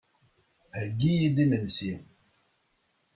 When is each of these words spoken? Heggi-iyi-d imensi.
Heggi-iyi-d 0.79 1.37
imensi. 1.43 1.93